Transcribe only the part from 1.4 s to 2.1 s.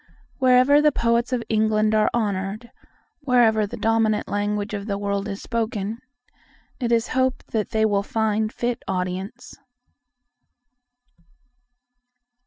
England are